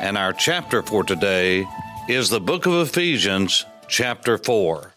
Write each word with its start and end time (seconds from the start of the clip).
and 0.00 0.16
our 0.16 0.32
chapter 0.32 0.82
for 0.82 1.04
today 1.04 1.68
is 2.08 2.30
the 2.30 2.40
book 2.40 2.64
of 2.64 2.72
Ephesians, 2.72 3.66
chapter 3.86 4.38
4. 4.38 4.92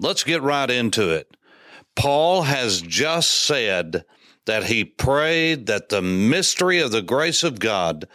Let's 0.00 0.24
get 0.24 0.42
right 0.42 0.68
into 0.68 1.10
it. 1.10 1.36
Paul 1.94 2.42
has 2.42 2.82
just 2.82 3.30
said 3.30 4.04
that 4.46 4.64
he 4.64 4.84
prayed 4.84 5.66
that 5.66 5.90
the 5.90 6.02
mystery 6.02 6.80
of 6.80 6.90
the 6.90 7.02
grace 7.02 7.44
of 7.44 7.60
God 7.60 8.08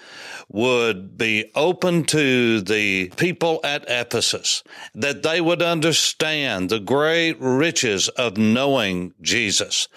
would 0.49 1.17
be 1.17 1.49
open 1.55 2.03
to 2.05 2.59
the 2.59 3.09
people 3.15 3.61
at 3.63 3.85
Ephesus, 3.87 4.63
that 4.93 5.23
they 5.23 5.39
would 5.39 5.61
understand 5.61 6.69
the 6.69 6.79
great 6.79 7.39
riches 7.39 8.09
of 8.09 8.35
knowing 8.35 9.13
Jesus 9.21 9.87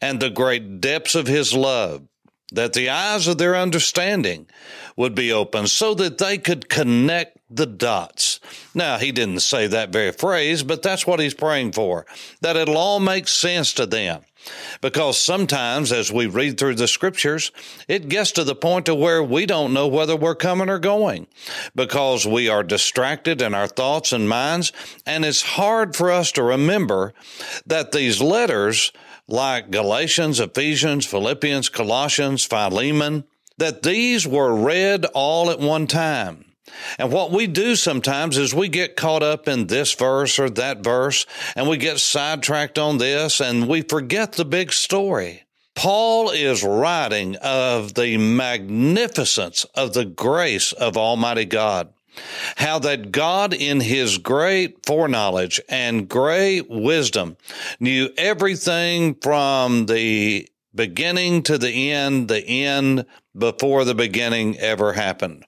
and 0.00 0.20
the 0.20 0.30
great 0.30 0.80
depths 0.80 1.16
of 1.16 1.26
his 1.26 1.52
love 1.52 2.06
that 2.52 2.72
the 2.72 2.88
eyes 2.88 3.26
of 3.26 3.38
their 3.38 3.56
understanding 3.56 4.46
would 4.96 5.14
be 5.14 5.32
open 5.32 5.66
so 5.66 5.94
that 5.94 6.18
they 6.18 6.38
could 6.38 6.68
connect 6.68 7.38
the 7.50 7.66
dots. 7.66 8.40
Now, 8.74 8.98
he 8.98 9.12
didn't 9.12 9.40
say 9.40 9.66
that 9.66 9.90
very 9.90 10.12
phrase, 10.12 10.62
but 10.62 10.82
that's 10.82 11.06
what 11.06 11.20
he's 11.20 11.34
praying 11.34 11.72
for, 11.72 12.06
that 12.40 12.56
it'll 12.56 12.76
all 12.76 13.00
make 13.00 13.28
sense 13.28 13.72
to 13.74 13.86
them. 13.86 14.22
Because 14.80 15.18
sometimes 15.18 15.90
as 15.90 16.12
we 16.12 16.26
read 16.26 16.56
through 16.56 16.76
the 16.76 16.86
scriptures, 16.86 17.50
it 17.88 18.08
gets 18.08 18.30
to 18.32 18.44
the 18.44 18.54
point 18.54 18.86
to 18.86 18.94
where 18.94 19.20
we 19.20 19.44
don't 19.44 19.72
know 19.72 19.88
whether 19.88 20.14
we're 20.14 20.36
coming 20.36 20.68
or 20.68 20.78
going 20.78 21.26
because 21.74 22.26
we 22.26 22.48
are 22.48 22.62
distracted 22.62 23.42
in 23.42 23.54
our 23.54 23.66
thoughts 23.66 24.12
and 24.12 24.28
minds. 24.28 24.72
And 25.04 25.24
it's 25.24 25.42
hard 25.42 25.96
for 25.96 26.12
us 26.12 26.30
to 26.32 26.44
remember 26.44 27.12
that 27.66 27.90
these 27.90 28.22
letters 28.22 28.92
like 29.28 29.70
Galatians, 29.70 30.40
Ephesians, 30.40 31.06
Philippians, 31.06 31.68
Colossians, 31.68 32.44
Philemon, 32.44 33.24
that 33.58 33.82
these 33.82 34.26
were 34.26 34.54
read 34.54 35.04
all 35.06 35.50
at 35.50 35.58
one 35.58 35.86
time. 35.86 36.44
And 36.98 37.12
what 37.12 37.30
we 37.30 37.46
do 37.46 37.76
sometimes 37.76 38.36
is 38.36 38.54
we 38.54 38.68
get 38.68 38.96
caught 38.96 39.22
up 39.22 39.48
in 39.48 39.66
this 39.66 39.92
verse 39.94 40.38
or 40.38 40.50
that 40.50 40.82
verse, 40.82 41.26
and 41.54 41.68
we 41.68 41.76
get 41.76 41.98
sidetracked 42.00 42.78
on 42.78 42.98
this, 42.98 43.40
and 43.40 43.68
we 43.68 43.82
forget 43.82 44.32
the 44.32 44.44
big 44.44 44.72
story. 44.72 45.44
Paul 45.74 46.30
is 46.30 46.64
writing 46.64 47.36
of 47.36 47.94
the 47.94 48.16
magnificence 48.16 49.64
of 49.74 49.92
the 49.92 50.04
grace 50.04 50.72
of 50.72 50.96
Almighty 50.96 51.44
God 51.44 51.92
how 52.56 52.78
that 52.80 53.12
God, 53.12 53.52
in 53.52 53.80
his 53.80 54.18
great 54.18 54.84
foreknowledge 54.84 55.60
and 55.68 56.08
great 56.08 56.68
wisdom, 56.68 57.36
knew 57.80 58.10
everything 58.16 59.14
from 59.14 59.86
the 59.86 60.48
beginning 60.74 61.42
to 61.42 61.58
the 61.58 61.90
end, 61.90 62.28
the 62.28 62.46
end 62.46 63.06
before 63.36 63.84
the 63.84 63.94
beginning 63.94 64.58
ever 64.58 64.92
happened. 64.92 65.44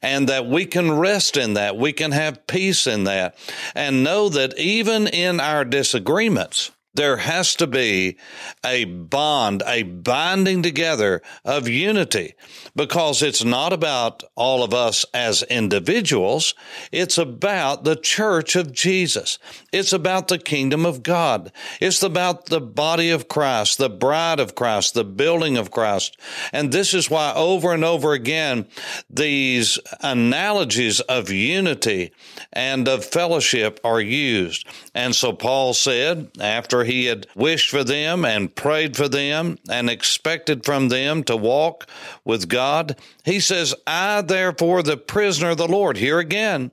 And 0.00 0.28
that 0.28 0.46
we 0.46 0.66
can 0.66 0.90
rest 0.98 1.36
in 1.36 1.54
that. 1.54 1.76
We 1.76 1.92
can 1.92 2.10
have 2.10 2.46
peace 2.46 2.86
in 2.86 3.04
that 3.04 3.36
and 3.74 4.02
know 4.02 4.28
that 4.30 4.58
even 4.58 5.06
in 5.06 5.38
our 5.38 5.64
disagreements, 5.64 6.72
there 6.94 7.18
has 7.18 7.54
to 7.56 7.66
be 7.66 8.18
a 8.64 8.84
bond, 8.84 9.62
a 9.66 9.82
binding 9.82 10.62
together 10.62 11.22
of 11.44 11.68
unity 11.68 12.34
because 12.76 13.22
it's 13.22 13.44
not 13.44 13.72
about 13.72 14.22
all 14.34 14.62
of 14.62 14.74
us 14.74 15.06
as 15.14 15.42
individuals. 15.44 16.54
It's 16.90 17.16
about 17.16 17.84
the 17.84 17.96
church 17.96 18.56
of 18.56 18.72
Jesus. 18.72 19.38
It's 19.72 19.92
about 19.92 20.28
the 20.28 20.38
kingdom 20.38 20.84
of 20.84 21.02
God. 21.02 21.50
It's 21.80 22.02
about 22.02 22.46
the 22.46 22.60
body 22.60 23.10
of 23.10 23.28
Christ, 23.28 23.78
the 23.78 23.88
bride 23.88 24.40
of 24.40 24.54
Christ, 24.54 24.94
the 24.94 25.04
building 25.04 25.56
of 25.56 25.70
Christ. 25.70 26.18
And 26.52 26.72
this 26.72 26.92
is 26.92 27.08
why 27.08 27.32
over 27.34 27.72
and 27.72 27.84
over 27.84 28.12
again, 28.12 28.66
these 29.08 29.78
analogies 30.00 31.00
of 31.00 31.30
unity 31.30 32.12
and 32.52 32.86
of 32.86 33.04
fellowship 33.04 33.80
are 33.82 34.00
used. 34.00 34.66
And 34.94 35.14
so 35.14 35.32
Paul 35.32 35.72
said 35.72 36.30
after 36.38 36.81
he 36.84 37.06
had 37.06 37.26
wished 37.34 37.70
for 37.70 37.84
them 37.84 38.24
and 38.24 38.54
prayed 38.54 38.96
for 38.96 39.08
them 39.08 39.58
and 39.70 39.88
expected 39.88 40.64
from 40.64 40.88
them 40.88 41.24
to 41.24 41.36
walk 41.36 41.86
with 42.24 42.48
God. 42.48 42.96
He 43.24 43.40
says, 43.40 43.74
I 43.86 44.22
therefore, 44.22 44.82
the 44.82 44.96
prisoner 44.96 45.50
of 45.50 45.58
the 45.58 45.68
Lord. 45.68 45.96
Here 45.96 46.18
again, 46.18 46.70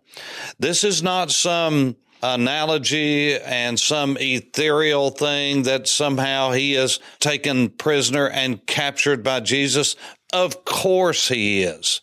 this 0.58 0.84
is 0.84 1.04
not 1.04 1.32
some 1.32 1.96
analogy 2.22 3.36
and 3.36 3.80
some 3.80 4.18
ethereal 4.20 5.10
thing 5.10 5.64
that 5.64 5.88
somehow 5.88 6.52
he 6.52 6.76
is 6.76 7.00
taken 7.20 7.70
prisoner 7.70 8.28
and 8.28 8.66
captured 8.66 9.24
by 9.24 9.40
Jesus. 9.40 9.96
Of 10.34 10.66
course 10.66 11.30
he 11.30 11.64
is. 11.64 12.02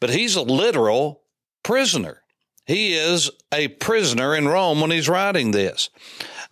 But 0.00 0.10
he's 0.10 0.36
a 0.36 0.42
literal 0.42 1.22
prisoner. 1.62 2.22
He 2.66 2.94
is 2.94 3.30
a 3.52 3.68
prisoner 3.68 4.34
in 4.34 4.48
Rome 4.48 4.80
when 4.80 4.90
he's 4.90 5.08
writing 5.08 5.50
this. 5.50 5.90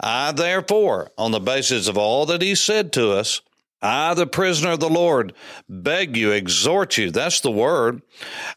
I, 0.00 0.32
therefore, 0.32 1.10
on 1.18 1.30
the 1.30 1.40
basis 1.40 1.86
of 1.86 1.98
all 1.98 2.26
that 2.26 2.42
he 2.42 2.54
said 2.54 2.92
to 2.94 3.12
us, 3.12 3.42
I, 3.82 4.12
the 4.14 4.26
prisoner 4.26 4.72
of 4.72 4.80
the 4.80 4.90
Lord, 4.90 5.32
beg 5.68 6.16
you, 6.16 6.32
exhort 6.32 6.98
you. 6.98 7.10
That's 7.10 7.40
the 7.40 7.50
word. 7.50 8.02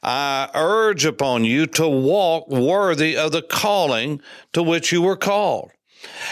I 0.01 0.49
urge 0.53 1.05
upon 1.05 1.45
you 1.45 1.65
to 1.67 1.87
walk 1.87 2.49
worthy 2.49 3.15
of 3.15 3.31
the 3.31 3.41
calling 3.41 4.21
to 4.51 4.61
which 4.61 4.91
you 4.91 5.01
were 5.01 5.15
called. 5.15 5.71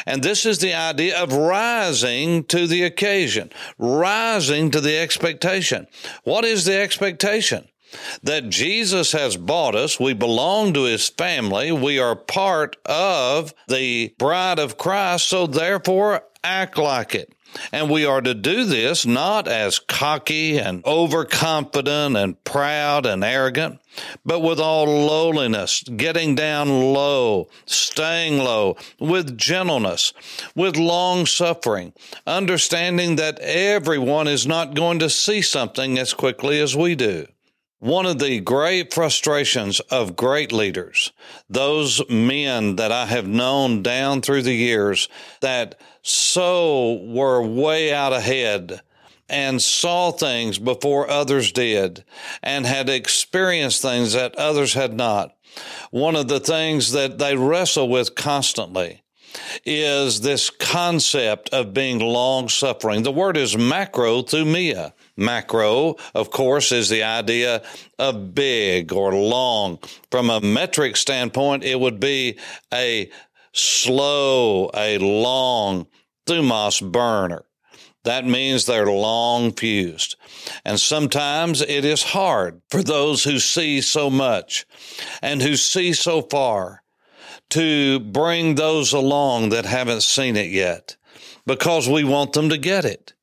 And 0.06 0.22
this 0.22 0.46
is 0.46 0.60
the 0.60 0.74
idea 0.74 1.18
of 1.22 1.32
rising 1.32 2.44
to 2.46 2.68
the 2.68 2.84
occasion, 2.84 3.50
rising 3.78 4.72
to 4.72 4.82
the 4.82 4.98
expectation. 4.98 5.88
What 6.26 6.44
is 6.44 6.66
the 6.66 6.76
expectation? 6.76 7.70
That 8.24 8.50
Jesus 8.50 9.12
has 9.12 9.38
bought 9.38 9.76
us. 9.76 10.00
We 10.00 10.14
belong 10.14 10.74
to 10.74 10.84
his 10.84 11.10
family. 11.10 11.72
We 11.72 12.00
are 12.00 12.16
part 12.16 12.78
of 12.86 13.54
the 13.68 14.14
bride 14.18 14.60
of 14.60 14.78
Christ. 14.78 15.28
So 15.28 15.48
therefore, 15.48 16.24
act 16.44 16.78
like 16.78 17.16
it. 17.16 17.34
And 17.72 17.90
we 17.90 18.06
are 18.06 18.22
to 18.22 18.34
do 18.34 18.64
this 18.64 19.06
not 19.06 19.48
as 19.48 19.80
cocky 19.80 20.58
and 20.58 20.86
overconfident 20.86 22.16
and 22.16 22.42
proud 22.44 23.06
and 23.06 23.24
arrogant, 23.24 23.80
but 24.26 24.40
with 24.40 24.60
all 24.60 24.86
lowliness, 24.86 25.84
getting 25.84 26.36
down 26.36 26.70
low, 26.70 27.50
staying 27.66 28.38
low, 28.38 28.78
with 29.00 29.38
gentleness, 29.38 30.14
with 30.56 30.78
long 30.78 31.26
suffering, 31.26 31.94
understanding 32.26 33.18
that 33.18 33.40
everyone 33.40 34.28
is 34.28 34.48
not 34.48 34.74
going 34.74 35.00
to 35.00 35.10
see 35.10 35.42
something 35.42 36.00
as 36.00 36.14
quickly 36.14 36.60
as 36.60 36.76
we 36.76 36.96
do. 36.96 37.28
One 37.82 38.06
of 38.06 38.20
the 38.20 38.40
great 38.42 38.94
frustrations 38.94 39.80
of 39.80 40.16
great 40.16 40.52
leaders, 40.52 41.12
those 41.50 42.08
men 42.08 42.76
that 42.76 42.92
I 42.92 43.08
have 43.08 43.26
known 43.26 43.82
down 43.82 44.22
through 44.22 44.44
the 44.44 44.54
years 44.54 45.10
that 45.40 45.82
so 46.04 47.02
were 47.02 47.42
way 47.42 47.92
out 47.92 48.14
ahead 48.14 48.82
and 49.28 49.60
saw 49.60 50.12
things 50.12 50.60
before 50.60 51.10
others 51.10 51.52
did 51.52 52.04
and 52.44 52.68
had 52.68 52.88
experienced 52.88 53.82
things 53.82 54.14
that 54.14 54.36
others 54.36 54.76
had 54.76 54.94
not. 54.94 55.36
One 55.90 56.16
of 56.16 56.28
the 56.28 56.40
things 56.40 56.92
that 56.92 57.18
they 57.18 57.36
wrestle 57.36 57.90
with 57.90 58.14
constantly 58.14 59.02
is 59.66 60.22
this 60.22 60.52
concept 60.52 61.50
of 61.50 61.74
being 61.74 61.98
long 61.98 62.48
suffering. 62.48 63.02
The 63.02 63.12
word 63.12 63.38
is 63.38 63.56
macrothumia. 63.56 64.94
Macro, 65.18 65.96
of 66.14 66.32
course, 66.32 66.72
is 66.72 66.90
the 66.90 67.04
idea 67.04 67.64
of 68.00 68.34
big 68.34 68.94
or 68.94 69.14
long. 69.14 69.80
From 70.10 70.30
a 70.30 70.42
metric 70.42 70.98
standpoint, 70.98 71.64
it 71.64 71.80
would 71.80 72.00
be 72.00 72.40
a 72.74 73.10
slow, 73.54 74.70
a 74.74 74.98
long 74.98 75.88
thumos 76.26 76.82
burner. 76.92 77.46
That 78.04 78.26
means 78.26 78.66
they're 78.66 78.92
long 78.92 79.52
fused. 79.54 80.16
And 80.66 80.80
sometimes 80.80 81.62
it 81.62 81.86
is 81.86 82.02
hard 82.02 82.62
for 82.70 82.82
those 82.82 83.24
who 83.24 83.38
see 83.38 83.82
so 83.82 84.10
much 84.10 84.66
and 85.22 85.42
who 85.42 85.56
see 85.56 85.94
so 85.94 86.24
far 86.24 86.82
to 87.52 88.00
bring 88.00 88.56
those 88.56 88.94
along 88.94 89.50
that 89.50 89.66
haven't 89.66 90.02
seen 90.02 90.36
it 90.36 90.50
yet 90.50 90.96
because 91.46 91.88
we 91.88 92.04
want 92.04 92.34
them 92.34 92.50
to 92.50 92.58
get 92.58 92.86
it 92.86 93.14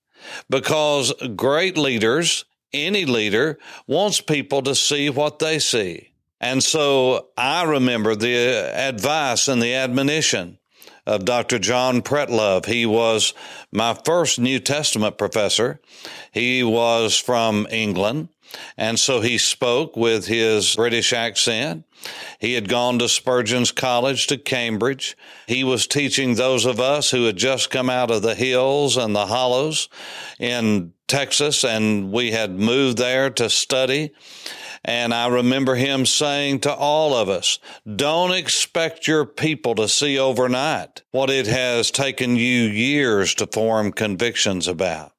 because 0.51 1.13
great 1.37 1.79
leaders, 1.79 2.45
any 2.73 3.05
leader, 3.05 3.59
wants 3.87 4.21
people 4.21 4.63
to 4.63 4.75
see 4.75 5.11
what 5.11 5.39
they 5.39 5.59
see. 5.59 6.11
And 6.41 6.63
so 6.63 7.29
I 7.37 7.65
remember 7.65 8.15
the 8.15 8.37
advice 8.75 9.49
and 9.49 9.61
the 9.61 9.75
admonition 9.75 10.59
of 11.07 11.25
Dr. 11.25 11.59
John 11.59 12.03
Pretlove. 12.03 12.67
He 12.67 12.85
was 12.87 13.33
my 13.73 13.95
first 14.05 14.39
New 14.39 14.61
Testament 14.61 15.17
professor. 15.19 15.81
He 16.33 16.63
was 16.63 17.19
from 17.19 17.67
England. 17.71 18.29
And 18.77 18.99
so 18.99 19.21
he 19.21 19.39
spoke 19.39 19.97
with 19.97 20.27
his 20.27 20.77
British 20.77 21.13
accent. 21.13 21.85
He 22.39 22.55
had 22.55 22.69
gone 22.69 22.99
to 23.01 23.09
Spurgeon's 23.09 23.73
College 23.73 24.27
to 24.29 24.39
Cambridge. 24.39 25.17
He 25.47 25.65
was 25.65 25.87
teaching 25.87 26.35
those 26.35 26.65
of 26.65 26.79
us 26.79 27.11
who 27.11 27.25
had 27.25 27.37
just 27.37 27.71
come 27.71 27.91
out 27.91 28.11
of 28.11 28.23
the 28.23 28.35
hills 28.35 28.97
and 28.97 29.15
the 29.15 29.27
hollows 29.27 29.89
in 30.39 30.93
Texas, 31.09 31.65
and 31.65 32.13
we 32.13 32.31
had 32.31 32.53
moved 32.53 32.99
there 32.99 33.31
to 33.31 33.51
study. 33.51 34.13
And 34.85 35.13
I 35.13 35.27
remember 35.27 35.75
him 35.75 36.07
saying 36.07 36.61
to 36.61 36.73
all 36.73 37.15
of 37.15 37.29
us, 37.29 37.59
don't 37.97 38.33
expect 38.33 39.09
your 39.09 39.27
people 39.27 39.75
to 39.75 39.89
see 39.89 40.19
overnight 40.19 41.03
what 41.11 41.31
it 41.31 41.47
has 41.47 41.91
taken 41.91 42.37
you 42.37 42.63
years 42.63 43.35
to 43.37 43.47
form 43.47 43.93
convictions 43.93 44.69
about. 44.69 45.13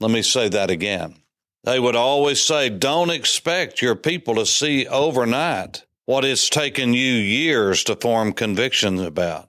Let 0.00 0.10
me 0.10 0.22
say 0.22 0.48
that 0.50 0.70
again. 0.70 1.19
They 1.64 1.78
would 1.78 1.96
always 1.96 2.40
say, 2.40 2.70
don't 2.70 3.10
expect 3.10 3.82
your 3.82 3.94
people 3.94 4.34
to 4.36 4.46
see 4.46 4.86
overnight 4.86 5.84
what 6.06 6.24
it's 6.24 6.48
taken 6.48 6.94
you 6.94 7.12
years 7.12 7.84
to 7.84 7.96
form 7.96 8.32
convictions 8.32 9.00
about. 9.00 9.48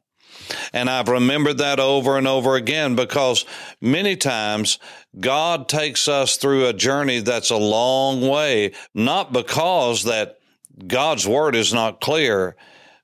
And 0.74 0.90
I've 0.90 1.08
remembered 1.08 1.60
that 1.60 1.80
over 1.80 2.18
and 2.18 2.28
over 2.28 2.56
again 2.56 2.96
because 2.96 3.46
many 3.80 4.18
times 4.18 4.78
God 5.18 5.70
takes 5.70 6.10
us 6.10 6.36
through 6.36 6.68
a 6.68 6.74
journey 6.74 7.20
that's 7.20 7.50
a 7.50 7.58
long 7.58 8.28
way, 8.28 8.74
not 8.94 9.32
because 9.32 10.04
that 10.04 10.38
God's 10.86 11.26
word 11.26 11.56
is 11.56 11.74
not 11.74 12.02
clear, 12.02 12.58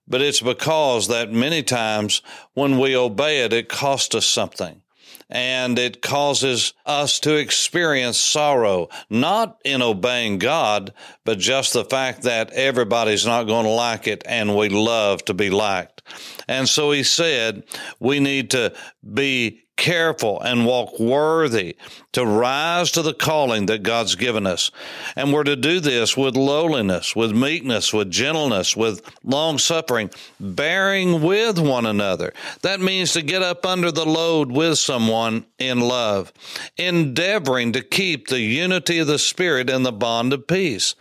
but 0.07 0.21
it's 0.21 0.41
because 0.41 1.07
that 1.07 1.31
many 1.31 1.63
times 1.63 2.21
when 2.53 2.77
we 2.77 2.95
obey 2.95 3.45
it, 3.45 3.53
it 3.53 3.69
costs 3.69 4.13
us 4.15 4.25
something 4.25 4.81
and 5.29 5.77
it 5.77 6.01
causes 6.01 6.73
us 6.85 7.19
to 7.21 7.35
experience 7.35 8.17
sorrow, 8.17 8.89
not 9.09 9.59
in 9.65 9.81
obeying 9.81 10.37
God, 10.37 10.93
but 11.25 11.37
just 11.37 11.73
the 11.73 11.85
fact 11.85 12.23
that 12.23 12.51
everybody's 12.53 13.25
not 13.25 13.43
going 13.43 13.65
to 13.65 13.71
like 13.71 14.07
it 14.07 14.23
and 14.25 14.55
we 14.55 14.69
love 14.69 15.23
to 15.25 15.33
be 15.33 15.49
liked. 15.49 16.01
And 16.47 16.67
so 16.67 16.91
he 16.91 17.03
said, 17.03 17.63
we 17.99 18.19
need 18.19 18.51
to 18.51 18.73
be 19.13 19.66
careful 19.77 20.41
and 20.41 20.65
walk 20.65 20.99
worthy 20.99 21.77
to 22.11 22.25
rise 22.25 22.91
to 22.91 23.01
the 23.01 23.13
calling 23.13 23.67
that 23.67 23.83
God's 23.83 24.15
given 24.15 24.47
us. 24.47 24.71
And 25.15 25.31
we're 25.31 25.43
to 25.43 25.55
do 25.55 25.79
this 25.79 26.17
with 26.17 26.35
lowliness, 26.35 27.15
with 27.15 27.31
meekness, 27.31 27.93
with 27.93 28.09
gentleness, 28.09 28.75
with 28.75 29.01
long 29.23 29.59
suffering, 29.59 30.09
bearing 30.39 31.21
with 31.21 31.59
one 31.59 31.85
another. 31.85 32.33
That 32.63 32.81
means 32.81 33.13
to 33.13 33.21
get 33.21 33.43
up 33.43 33.65
under 33.65 33.91
the 33.91 34.05
load 34.05 34.51
with 34.51 34.79
someone 34.79 35.45
in 35.59 35.79
love, 35.79 36.33
endeavoring 36.77 37.71
to 37.73 37.81
keep 37.81 38.27
the 38.27 38.41
unity 38.41 38.99
of 38.99 39.07
the 39.07 39.19
Spirit 39.19 39.69
in 39.69 39.83
the 39.83 39.91
bond 39.91 40.33
of 40.33 40.47
peace. 40.47 40.95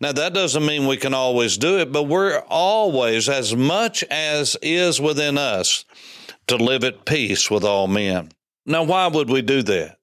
Now, 0.00 0.12
that 0.12 0.34
doesn't 0.34 0.64
mean 0.64 0.86
we 0.86 0.96
can 0.96 1.14
always 1.14 1.58
do 1.58 1.78
it, 1.78 1.90
but 1.92 2.04
we're 2.04 2.38
always, 2.48 3.28
as 3.28 3.56
much 3.56 4.04
as 4.04 4.56
is 4.62 5.00
within 5.00 5.36
us, 5.36 5.84
to 6.50 6.56
live 6.56 6.84
at 6.84 7.04
peace 7.04 7.50
with 7.50 7.64
all 7.64 7.86
men. 7.86 8.30
Now, 8.66 8.82
why 8.82 9.06
would 9.06 9.30
we 9.30 9.42
do 9.42 9.62
that? 9.62 9.98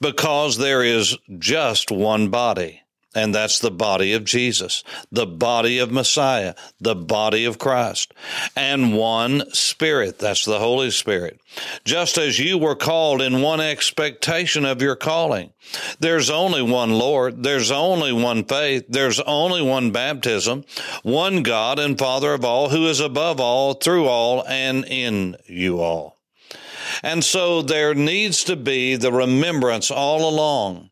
Because 0.00 0.56
there 0.56 0.82
is 0.82 1.16
just 1.38 1.90
one 1.90 2.28
body, 2.28 2.82
and 3.18 3.34
that's 3.34 3.58
the 3.58 3.70
body 3.70 4.12
of 4.12 4.22
Jesus, 4.22 4.84
the 5.10 5.26
body 5.26 5.78
of 5.78 5.90
Messiah, 5.90 6.54
the 6.80 6.94
body 6.94 7.44
of 7.44 7.58
Christ, 7.58 8.14
and 8.54 8.96
one 8.96 9.42
Spirit, 9.52 10.20
that's 10.20 10.44
the 10.44 10.60
Holy 10.60 10.92
Spirit. 10.92 11.40
Just 11.84 12.16
as 12.16 12.38
you 12.38 12.58
were 12.58 12.76
called 12.76 13.20
in 13.20 13.42
one 13.42 13.60
expectation 13.60 14.64
of 14.64 14.80
your 14.80 14.94
calling, 14.94 15.52
there's 15.98 16.30
only 16.30 16.62
one 16.62 16.92
Lord, 16.92 17.42
there's 17.42 17.72
only 17.72 18.12
one 18.12 18.44
faith, 18.44 18.84
there's 18.88 19.18
only 19.20 19.62
one 19.62 19.90
baptism, 19.90 20.64
one 21.02 21.42
God 21.42 21.80
and 21.80 21.98
Father 21.98 22.34
of 22.34 22.44
all, 22.44 22.68
who 22.68 22.86
is 22.86 23.00
above 23.00 23.40
all, 23.40 23.74
through 23.74 24.06
all, 24.06 24.46
and 24.46 24.84
in 24.84 25.36
you 25.46 25.80
all. 25.80 26.16
And 27.02 27.24
so 27.24 27.62
there 27.62 27.94
needs 27.94 28.44
to 28.44 28.54
be 28.54 28.94
the 28.94 29.12
remembrance 29.12 29.90
all 29.90 30.28
along 30.28 30.90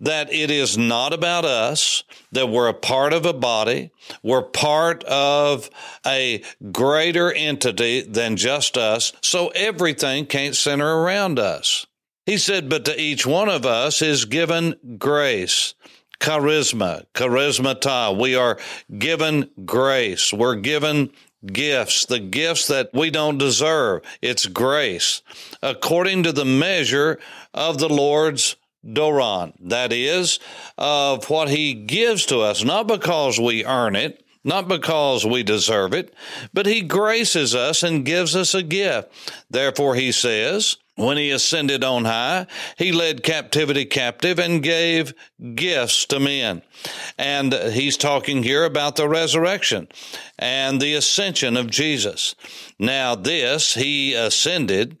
that 0.00 0.32
it 0.32 0.50
is 0.50 0.76
not 0.76 1.12
about 1.12 1.44
us, 1.44 2.04
that 2.32 2.48
we're 2.48 2.68
a 2.68 2.74
part 2.74 3.12
of 3.12 3.26
a 3.26 3.32
body, 3.32 3.90
we're 4.22 4.42
part 4.42 5.04
of 5.04 5.70
a 6.06 6.42
greater 6.70 7.32
entity 7.32 8.02
than 8.02 8.36
just 8.36 8.76
us, 8.76 9.12
so 9.20 9.48
everything 9.48 10.26
can't 10.26 10.56
center 10.56 10.98
around 10.98 11.38
us. 11.38 11.86
He 12.26 12.38
said, 12.38 12.68
but 12.68 12.84
to 12.84 13.00
each 13.00 13.26
one 13.26 13.48
of 13.48 13.66
us 13.66 14.00
is 14.00 14.24
given 14.24 14.96
grace 14.98 15.74
charisma, 16.22 17.04
charismata. 17.14 18.16
We 18.16 18.36
are 18.36 18.56
given 18.96 19.50
grace. 19.64 20.32
We're 20.32 20.54
given 20.54 21.10
gifts, 21.44 22.06
the 22.06 22.20
gifts 22.20 22.68
that 22.68 22.90
we 22.94 23.10
don't 23.10 23.38
deserve. 23.38 24.02
It's 24.22 24.46
grace 24.46 25.22
according 25.62 26.22
to 26.22 26.32
the 26.32 26.44
measure 26.44 27.18
of 27.52 27.78
the 27.78 27.88
Lord's 27.88 28.54
Doron. 28.84 29.52
That 29.60 29.92
is, 29.92 30.38
of 30.76 31.28
what 31.30 31.48
he 31.48 31.74
gives 31.74 32.26
to 32.26 32.40
us, 32.40 32.64
not 32.64 32.86
because 32.86 33.38
we 33.38 33.64
earn 33.64 33.96
it, 33.96 34.24
not 34.44 34.68
because 34.68 35.24
we 35.24 35.42
deserve 35.42 35.94
it, 35.94 36.12
but 36.52 36.66
he 36.66 36.82
graces 36.82 37.54
us 37.54 37.82
and 37.82 38.04
gives 38.04 38.34
us 38.34 38.54
a 38.54 38.62
gift. 38.62 39.08
Therefore, 39.48 39.94
he 39.94 40.10
says, 40.10 40.76
when 40.96 41.16
he 41.16 41.30
ascended 41.30 41.82
on 41.84 42.04
high, 42.04 42.46
he 42.76 42.92
led 42.92 43.22
captivity 43.22 43.86
captive 43.86 44.38
and 44.38 44.62
gave 44.62 45.14
gifts 45.54 46.04
to 46.06 46.20
men. 46.20 46.62
And 47.16 47.54
he's 47.54 47.96
talking 47.96 48.42
here 48.42 48.64
about 48.64 48.96
the 48.96 49.08
resurrection 49.08 49.88
and 50.38 50.80
the 50.80 50.94
ascension 50.94 51.56
of 51.56 51.70
Jesus. 51.70 52.34
Now, 52.78 53.14
this, 53.14 53.74
he 53.74 54.12
ascended. 54.12 54.98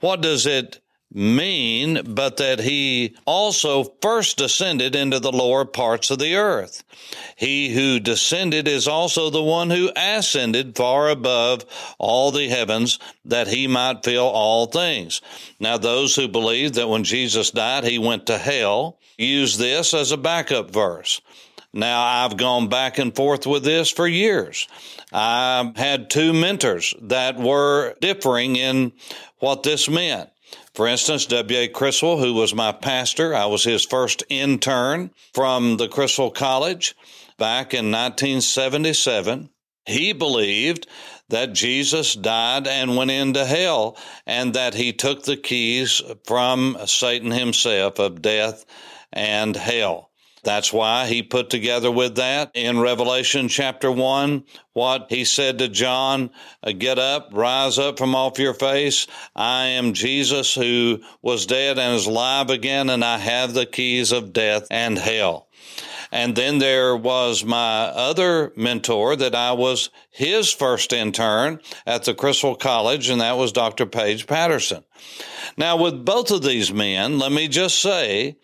What 0.00 0.20
does 0.20 0.46
it 0.46 0.80
mean 1.12 2.14
but 2.14 2.36
that 2.36 2.60
he 2.60 3.16
also 3.26 3.84
first 4.00 4.38
descended 4.38 4.94
into 4.94 5.18
the 5.18 5.32
lower 5.32 5.64
parts 5.64 6.10
of 6.10 6.18
the 6.18 6.36
earth. 6.36 6.84
He 7.36 7.74
who 7.74 7.98
descended 7.98 8.68
is 8.68 8.86
also 8.86 9.30
the 9.30 9.42
one 9.42 9.70
who 9.70 9.90
ascended 9.96 10.76
far 10.76 11.08
above 11.08 11.64
all 11.98 12.30
the 12.30 12.48
heavens 12.48 12.98
that 13.24 13.48
he 13.48 13.66
might 13.66 14.04
fill 14.04 14.26
all 14.26 14.66
things. 14.66 15.20
Now, 15.58 15.78
those 15.78 16.14
who 16.14 16.28
believe 16.28 16.74
that 16.74 16.88
when 16.88 17.04
Jesus 17.04 17.50
died, 17.50 17.84
he 17.84 17.98
went 17.98 18.26
to 18.26 18.38
hell 18.38 18.98
use 19.18 19.58
this 19.58 19.92
as 19.94 20.12
a 20.12 20.16
backup 20.16 20.70
verse. 20.70 21.20
Now, 21.72 22.02
I've 22.02 22.36
gone 22.36 22.68
back 22.68 22.98
and 22.98 23.14
forth 23.14 23.46
with 23.46 23.62
this 23.62 23.90
for 23.90 24.08
years. 24.08 24.66
I 25.12 25.72
had 25.76 26.10
two 26.10 26.32
mentors 26.32 26.94
that 27.02 27.38
were 27.38 27.94
differing 28.00 28.56
in 28.56 28.92
what 29.38 29.62
this 29.62 29.88
meant. 29.88 30.30
For 30.80 30.86
instance, 30.86 31.26
W.A. 31.26 31.68
Criswell, 31.68 32.16
who 32.16 32.32
was 32.32 32.54
my 32.54 32.72
pastor, 32.72 33.34
I 33.34 33.44
was 33.44 33.64
his 33.64 33.84
first 33.84 34.22
intern 34.30 35.10
from 35.34 35.76
the 35.76 35.88
Criswell 35.88 36.30
College 36.30 36.96
back 37.36 37.74
in 37.74 37.90
1977. 37.92 39.50
He 39.84 40.14
believed 40.14 40.86
that 41.28 41.52
Jesus 41.52 42.14
died 42.14 42.66
and 42.66 42.96
went 42.96 43.10
into 43.10 43.44
hell 43.44 43.98
and 44.24 44.54
that 44.54 44.72
he 44.72 44.94
took 44.94 45.24
the 45.24 45.36
keys 45.36 46.00
from 46.24 46.78
Satan 46.86 47.30
himself 47.30 47.98
of 47.98 48.22
death 48.22 48.64
and 49.12 49.54
hell. 49.54 50.09
That's 50.42 50.72
why 50.72 51.06
he 51.06 51.22
put 51.22 51.50
together 51.50 51.90
with 51.90 52.16
that 52.16 52.50
in 52.54 52.80
Revelation 52.80 53.48
chapter 53.48 53.90
1 53.90 54.44
what 54.72 55.06
he 55.10 55.24
said 55.24 55.58
to 55.58 55.68
John 55.68 56.30
uh, 56.62 56.72
Get 56.72 56.98
up, 56.98 57.30
rise 57.32 57.78
up 57.78 57.98
from 57.98 58.14
off 58.14 58.38
your 58.38 58.54
face. 58.54 59.06
I 59.36 59.64
am 59.66 59.92
Jesus 59.92 60.54
who 60.54 61.00
was 61.22 61.46
dead 61.46 61.78
and 61.78 61.94
is 61.94 62.06
alive 62.06 62.50
again, 62.50 62.88
and 62.88 63.04
I 63.04 63.18
have 63.18 63.52
the 63.52 63.66
keys 63.66 64.12
of 64.12 64.32
death 64.32 64.66
and 64.70 64.98
hell. 64.98 65.48
And 66.12 66.34
then 66.34 66.58
there 66.58 66.96
was 66.96 67.44
my 67.44 67.84
other 67.84 68.52
mentor 68.56 69.16
that 69.16 69.34
I 69.34 69.52
was 69.52 69.90
his 70.10 70.52
first 70.52 70.92
intern 70.92 71.60
at 71.86 72.04
the 72.04 72.14
Criswell 72.14 72.56
College, 72.56 73.08
and 73.08 73.20
that 73.20 73.36
was 73.36 73.52
Dr. 73.52 73.86
Paige 73.86 74.26
Patterson. 74.26 74.84
Now, 75.56 75.76
with 75.76 76.04
both 76.04 76.30
of 76.30 76.42
these 76.42 76.72
men, 76.72 77.18
let 77.18 77.32
me 77.32 77.48
just 77.48 77.80
say 77.80 78.36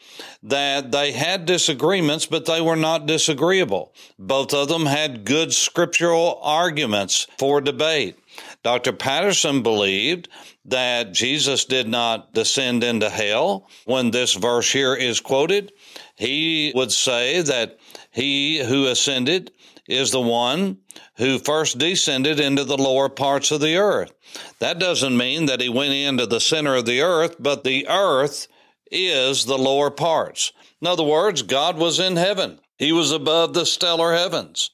that 0.43 0.93
they 0.93 1.13
had 1.13 1.45
disagreements, 1.45 2.27
but 2.27 2.47
they 2.47 2.61
were 2.61 2.77
not 2.77 3.07
disagreeable. 3.07 3.93
Both 4.19 4.55
of 4.55 4.69
them 4.69 4.87
had 4.87 5.25
good 5.25 5.53
scriptural 5.53 6.39
arguments 6.43 7.27
for 7.39 7.61
debate. 7.61 8.17
Dr. 8.63 8.93
Patterson 8.93 9.63
believed 9.63 10.29
that 10.65 11.13
Jesus 11.13 11.65
did 11.65 11.89
not 11.89 12.35
descend 12.35 12.83
into 12.83 13.09
hell 13.09 13.69
when 13.85 14.11
this 14.11 14.35
verse 14.35 14.71
here 14.73 14.95
is 14.95 15.21
quoted. 15.21 15.73
He 16.17 16.73
would 16.75 16.93
say 16.93 17.43
that 17.43 17.79
He 18.11 18.65
who 18.65 18.87
ascended 18.87 19.53
is 19.89 20.11
the 20.11 20.21
one 20.21 20.79
who 21.17 21.39
first 21.39 21.79
descended 21.79 22.41
into 22.41 22.65
the 22.65 22.77
lower 22.77 23.09
parts 23.09 23.51
of 23.51 23.61
the 23.61 23.77
earth. 23.77 24.13
That 24.59 24.79
doesn't 24.79 25.17
mean 25.17 25.47
that 25.47 25.61
he 25.61 25.69
went 25.69 25.95
into 25.95 26.27
the 26.27 26.41
center 26.41 26.75
of 26.75 26.87
the 26.87 27.01
earth, 27.01 27.37
but 27.39 27.65
the 27.65 27.87
earth 27.89 28.49
is 28.91 29.45
the 29.45 29.59
lower 29.59 29.91
parts. 29.91 30.53
In 30.81 30.89
other 30.89 31.05
words, 31.05 31.43
God 31.43 31.79
was 31.79 32.01
in 32.01 32.17
heaven. 32.17 32.61
He 32.79 32.93
was 32.93 33.13
above 33.13 33.55
the 33.55 33.65
stellar 33.65 34.15
heavens. 34.15 34.71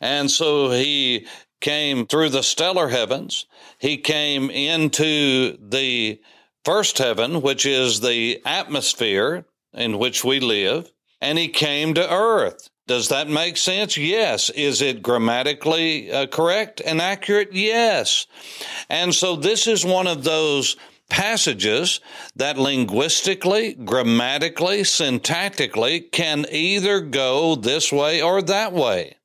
And 0.00 0.30
so 0.30 0.70
he 0.70 1.26
came 1.60 2.06
through 2.06 2.30
the 2.30 2.42
stellar 2.42 2.88
heavens. 2.88 3.46
He 3.78 3.96
came 3.98 4.50
into 4.50 5.56
the 5.60 6.20
first 6.64 6.98
heaven, 6.98 7.42
which 7.42 7.66
is 7.66 8.00
the 8.00 8.40
atmosphere 8.44 9.46
in 9.72 9.98
which 9.98 10.24
we 10.24 10.40
live, 10.40 10.90
and 11.20 11.38
he 11.38 11.48
came 11.48 11.94
to 11.94 12.12
earth. 12.12 12.70
Does 12.86 13.08
that 13.08 13.28
make 13.28 13.56
sense? 13.56 13.96
Yes. 13.96 14.50
Is 14.50 14.82
it 14.82 15.02
grammatically 15.02 16.10
uh, 16.10 16.26
correct 16.26 16.82
and 16.84 17.00
accurate? 17.00 17.52
Yes. 17.52 18.26
And 18.88 19.14
so 19.14 19.36
this 19.36 19.68
is 19.68 19.84
one 19.84 20.08
of 20.08 20.24
those 20.24 20.76
passages 21.08 22.00
that 22.36 22.58
linguistically, 22.58 23.74
grammatically, 23.74 24.82
syntactically 24.82 26.10
can 26.10 26.46
either 26.50 27.00
go 27.00 27.54
this 27.54 27.92
way 27.92 28.22
or 28.22 28.42
that 28.42 28.72
way. 28.72 29.16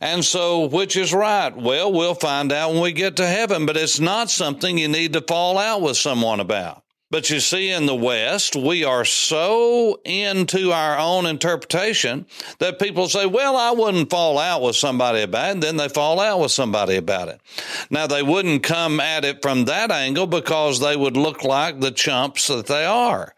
And 0.00 0.24
so, 0.24 0.66
which 0.66 0.96
is 0.96 1.12
right? 1.12 1.54
Well, 1.54 1.92
we'll 1.92 2.14
find 2.14 2.52
out 2.52 2.72
when 2.72 2.82
we 2.82 2.92
get 2.92 3.16
to 3.16 3.26
heaven, 3.26 3.66
but 3.66 3.76
it's 3.76 4.00
not 4.00 4.30
something 4.30 4.78
you 4.78 4.88
need 4.88 5.12
to 5.14 5.20
fall 5.20 5.58
out 5.58 5.82
with 5.82 5.96
someone 5.96 6.40
about. 6.40 6.82
But 7.16 7.30
you 7.30 7.40
see, 7.40 7.70
in 7.70 7.86
the 7.86 7.94
West, 7.94 8.54
we 8.56 8.84
are 8.84 9.06
so 9.06 10.02
into 10.04 10.70
our 10.70 10.98
own 10.98 11.24
interpretation 11.24 12.26
that 12.58 12.78
people 12.78 13.08
say, 13.08 13.24
well, 13.24 13.56
I 13.56 13.70
wouldn't 13.70 14.10
fall 14.10 14.38
out 14.38 14.60
with 14.60 14.76
somebody 14.76 15.22
about 15.22 15.48
it. 15.48 15.52
And 15.52 15.62
then 15.62 15.78
they 15.78 15.88
fall 15.88 16.20
out 16.20 16.40
with 16.40 16.50
somebody 16.50 16.96
about 16.96 17.28
it. 17.28 17.40
Now, 17.88 18.06
they 18.06 18.22
wouldn't 18.22 18.64
come 18.64 19.00
at 19.00 19.24
it 19.24 19.40
from 19.40 19.64
that 19.64 19.90
angle 19.90 20.26
because 20.26 20.78
they 20.78 20.94
would 20.94 21.16
look 21.16 21.42
like 21.42 21.80
the 21.80 21.90
chumps 21.90 22.48
that 22.48 22.66
they 22.66 22.84
are. 22.84 23.34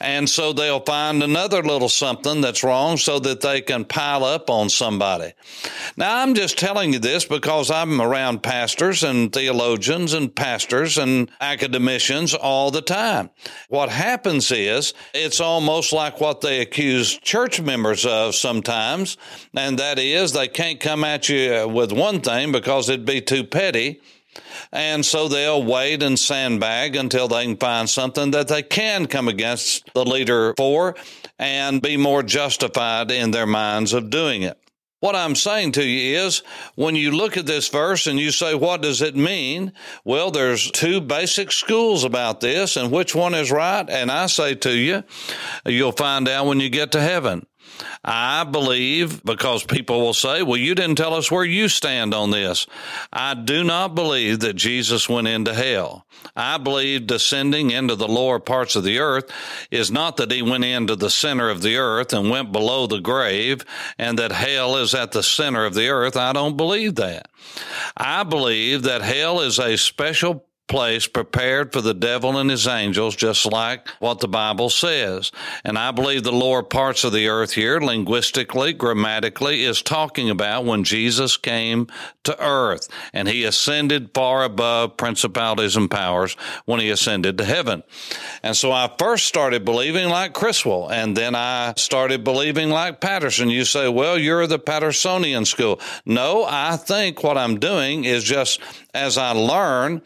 And 0.00 0.26
so 0.30 0.54
they'll 0.54 0.80
find 0.80 1.22
another 1.22 1.62
little 1.62 1.88
something 1.88 2.40
that's 2.40 2.64
wrong 2.64 2.96
so 2.96 3.18
that 3.18 3.42
they 3.42 3.60
can 3.60 3.84
pile 3.84 4.24
up 4.24 4.48
on 4.48 4.70
somebody. 4.70 5.32
Now, 5.96 6.22
I'm 6.22 6.34
just 6.34 6.58
telling 6.58 6.94
you 6.94 6.98
this 6.98 7.26
because 7.26 7.70
I'm 7.70 8.00
around 8.00 8.42
pastors 8.42 9.02
and 9.02 9.30
theologians 9.32 10.14
and 10.14 10.34
pastors 10.34 10.96
and 10.96 11.30
academicians 11.40 12.34
all 12.34 12.70
the 12.70 12.80
time. 13.18 13.30
What 13.68 13.88
happens 13.88 14.50
is 14.50 14.94
it's 15.14 15.40
almost 15.40 15.92
like 15.92 16.20
what 16.20 16.40
they 16.40 16.60
accuse 16.60 17.16
church 17.18 17.60
members 17.60 18.06
of 18.06 18.34
sometimes, 18.34 19.16
and 19.54 19.78
that 19.78 19.98
is 19.98 20.32
they 20.32 20.48
can't 20.48 20.80
come 20.80 21.04
at 21.04 21.28
you 21.28 21.68
with 21.68 21.92
one 21.92 22.20
thing 22.20 22.52
because 22.52 22.88
it'd 22.88 23.06
be 23.06 23.20
too 23.20 23.44
petty 23.44 24.00
and 24.72 25.04
so 25.04 25.28
they'll 25.28 25.64
wait 25.64 26.02
and 26.02 26.18
sandbag 26.18 26.94
until 26.96 27.28
they 27.28 27.44
can 27.44 27.56
find 27.56 27.88
something 27.88 28.30
that 28.32 28.48
they 28.48 28.62
can 28.62 29.06
come 29.06 29.28
against 29.28 29.90
the 29.94 30.04
leader 30.04 30.54
for 30.56 30.94
and 31.38 31.82
be 31.82 31.96
more 31.96 32.22
justified 32.22 33.10
in 33.10 33.30
their 33.30 33.46
minds 33.46 33.92
of 33.92 34.10
doing 34.10 34.42
it. 34.42 34.58
What 35.00 35.14
I'm 35.14 35.36
saying 35.36 35.72
to 35.72 35.84
you 35.84 36.18
is 36.18 36.42
when 36.74 36.96
you 36.96 37.12
look 37.12 37.36
at 37.36 37.46
this 37.46 37.68
verse 37.68 38.08
and 38.08 38.18
you 38.18 38.32
say, 38.32 38.54
what 38.54 38.82
does 38.82 39.00
it 39.00 39.14
mean? 39.14 39.72
Well, 40.04 40.32
there's 40.32 40.70
two 40.72 41.00
basic 41.00 41.52
schools 41.52 42.02
about 42.02 42.40
this 42.40 42.76
and 42.76 42.90
which 42.90 43.14
one 43.14 43.34
is 43.34 43.52
right. 43.52 43.88
And 43.88 44.10
I 44.10 44.26
say 44.26 44.56
to 44.56 44.76
you, 44.76 45.04
you'll 45.64 45.92
find 45.92 46.28
out 46.28 46.46
when 46.46 46.58
you 46.58 46.68
get 46.68 46.92
to 46.92 47.00
heaven. 47.00 47.46
I 48.04 48.44
believe 48.44 49.22
because 49.24 49.64
people 49.64 50.00
will 50.00 50.14
say, 50.14 50.42
well, 50.42 50.56
you 50.56 50.74
didn't 50.74 50.96
tell 50.96 51.14
us 51.14 51.30
where 51.30 51.44
you 51.44 51.68
stand 51.68 52.14
on 52.14 52.30
this. 52.30 52.66
I 53.12 53.34
do 53.34 53.64
not 53.64 53.94
believe 53.94 54.40
that 54.40 54.54
Jesus 54.54 55.08
went 55.08 55.28
into 55.28 55.54
hell. 55.54 56.06
I 56.34 56.58
believe 56.58 57.06
descending 57.06 57.70
into 57.70 57.94
the 57.94 58.08
lower 58.08 58.40
parts 58.40 58.76
of 58.76 58.84
the 58.84 58.98
earth 58.98 59.30
is 59.70 59.90
not 59.90 60.16
that 60.16 60.30
he 60.30 60.42
went 60.42 60.64
into 60.64 60.96
the 60.96 61.10
center 61.10 61.50
of 61.50 61.62
the 61.62 61.76
earth 61.76 62.12
and 62.12 62.30
went 62.30 62.52
below 62.52 62.86
the 62.86 63.00
grave 63.00 63.64
and 63.98 64.18
that 64.18 64.32
hell 64.32 64.76
is 64.76 64.94
at 64.94 65.12
the 65.12 65.22
center 65.22 65.64
of 65.64 65.74
the 65.74 65.88
earth. 65.88 66.16
I 66.16 66.32
don't 66.32 66.56
believe 66.56 66.96
that. 66.96 67.28
I 67.96 68.24
believe 68.24 68.82
that 68.82 69.02
hell 69.02 69.40
is 69.40 69.58
a 69.58 69.76
special 69.76 70.47
place 70.68 71.06
prepared 71.06 71.72
for 71.72 71.80
the 71.80 71.94
devil 71.94 72.36
and 72.36 72.50
his 72.50 72.66
angels, 72.66 73.16
just 73.16 73.46
like 73.46 73.88
what 73.98 74.20
the 74.20 74.28
Bible 74.28 74.70
says. 74.70 75.32
And 75.64 75.78
I 75.78 75.90
believe 75.90 76.22
the 76.22 76.32
lower 76.32 76.62
parts 76.62 77.04
of 77.04 77.12
the 77.12 77.28
earth 77.28 77.52
here, 77.52 77.80
linguistically, 77.80 78.74
grammatically, 78.74 79.64
is 79.64 79.82
talking 79.82 80.30
about 80.30 80.64
when 80.64 80.84
Jesus 80.84 81.36
came 81.36 81.88
to 82.24 82.44
earth 82.44 82.88
and 83.12 83.26
he 83.26 83.44
ascended 83.44 84.10
far 84.14 84.44
above 84.44 84.96
principalities 84.96 85.76
and 85.76 85.90
powers 85.90 86.36
when 86.66 86.80
he 86.80 86.90
ascended 86.90 87.38
to 87.38 87.44
heaven. 87.44 87.82
And 88.42 88.56
so 88.56 88.70
I 88.70 88.92
first 88.98 89.26
started 89.26 89.64
believing 89.64 90.08
like 90.08 90.34
Criswell, 90.34 90.90
and 90.90 91.16
then 91.16 91.34
I 91.34 91.74
started 91.76 92.24
believing 92.24 92.68
like 92.68 93.00
Patterson. 93.00 93.48
You 93.48 93.64
say, 93.64 93.88
well, 93.88 94.18
you're 94.18 94.46
the 94.46 94.58
Pattersonian 94.58 95.46
school. 95.46 95.80
No, 96.04 96.44
I 96.46 96.76
think 96.76 97.22
what 97.22 97.38
I'm 97.38 97.58
doing 97.58 98.04
is 98.04 98.22
just 98.24 98.60
as 98.94 99.16
I 99.16 99.30
learn 99.30 100.02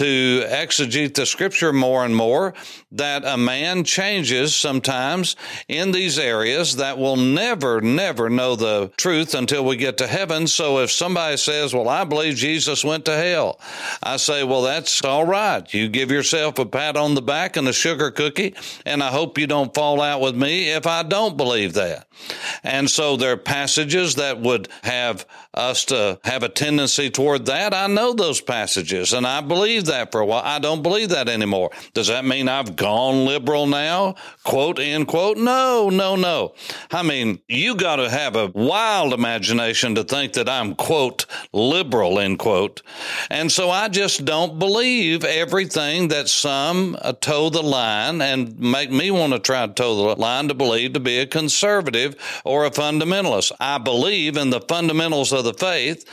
to 0.00 0.46
exegete 0.48 1.12
the 1.12 1.26
scripture 1.26 1.74
more 1.74 2.06
and 2.06 2.16
more, 2.16 2.54
that 2.90 3.22
a 3.22 3.36
man 3.36 3.84
changes 3.84 4.56
sometimes 4.56 5.36
in 5.68 5.92
these 5.92 6.18
areas 6.18 6.76
that 6.76 6.96
will 6.96 7.16
never, 7.16 7.82
never 7.82 8.30
know 8.30 8.56
the 8.56 8.90
truth 8.96 9.34
until 9.34 9.62
we 9.62 9.76
get 9.76 9.98
to 9.98 10.06
heaven. 10.06 10.46
So 10.46 10.78
if 10.78 10.90
somebody 10.90 11.36
says, 11.36 11.74
Well, 11.74 11.90
I 11.90 12.04
believe 12.04 12.36
Jesus 12.36 12.82
went 12.82 13.04
to 13.04 13.14
hell, 13.14 13.60
I 14.02 14.16
say, 14.16 14.42
Well, 14.42 14.62
that's 14.62 15.04
all 15.04 15.26
right. 15.26 15.72
You 15.74 15.90
give 15.90 16.10
yourself 16.10 16.58
a 16.58 16.64
pat 16.64 16.96
on 16.96 17.14
the 17.14 17.20
back 17.20 17.58
and 17.58 17.68
a 17.68 17.72
sugar 17.74 18.10
cookie, 18.10 18.54
and 18.86 19.02
I 19.02 19.08
hope 19.08 19.36
you 19.36 19.46
don't 19.46 19.74
fall 19.74 20.00
out 20.00 20.22
with 20.22 20.34
me 20.34 20.70
if 20.70 20.86
I 20.86 21.02
don't 21.02 21.36
believe 21.36 21.74
that. 21.74 22.08
And 22.62 22.88
so 22.88 23.18
there 23.18 23.32
are 23.32 23.36
passages 23.36 24.14
that 24.14 24.40
would 24.40 24.68
have 24.82 25.26
us 25.54 25.84
to 25.86 26.18
have 26.24 26.42
a 26.42 26.48
tendency 26.48 27.10
toward 27.10 27.46
that. 27.46 27.74
I 27.74 27.86
know 27.86 28.12
those 28.12 28.40
passages 28.40 29.12
and 29.12 29.26
I 29.26 29.40
believe 29.40 29.86
that 29.86 30.12
for 30.12 30.20
a 30.20 30.26
while. 30.26 30.42
I 30.44 30.58
don't 30.58 30.82
believe 30.82 31.08
that 31.10 31.28
anymore. 31.28 31.70
Does 31.92 32.08
that 32.08 32.24
mean 32.24 32.48
I've 32.48 32.76
gone 32.76 33.24
liberal 33.24 33.66
now? 33.66 34.14
Quote, 34.44 34.78
end 34.78 35.08
quote. 35.08 35.38
No, 35.38 35.90
no, 35.90 36.16
no. 36.16 36.54
I 36.90 37.02
mean, 37.02 37.40
you 37.48 37.74
got 37.74 37.96
to 37.96 38.08
have 38.08 38.36
a 38.36 38.48
wild 38.48 39.12
imagination 39.12 39.94
to 39.96 40.04
think 40.04 40.34
that 40.34 40.48
I'm, 40.48 40.74
quote, 40.74 41.26
liberal, 41.52 42.18
end 42.18 42.38
quote. 42.38 42.82
And 43.28 43.50
so 43.50 43.70
I 43.70 43.88
just 43.88 44.24
don't 44.24 44.58
believe 44.58 45.24
everything 45.24 46.08
that 46.08 46.28
some 46.28 46.96
uh, 47.00 47.12
toe 47.12 47.50
the 47.50 47.62
line 47.62 48.22
and 48.22 48.58
make 48.58 48.90
me 48.90 49.10
want 49.10 49.32
to 49.32 49.38
try 49.38 49.66
to 49.66 49.72
toe 49.72 49.96
the 49.96 50.20
line 50.20 50.48
to 50.48 50.54
believe 50.54 50.92
to 50.92 51.00
be 51.00 51.18
a 51.18 51.26
conservative 51.26 52.16
or 52.44 52.64
a 52.64 52.70
fundamentalist. 52.70 53.52
I 53.58 53.78
believe 53.78 54.36
in 54.36 54.50
the 54.50 54.60
fundamentals 54.60 55.32
of 55.32 55.39
the 55.42 55.54
faith, 55.54 56.04